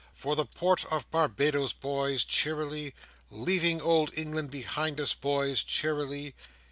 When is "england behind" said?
4.17-4.99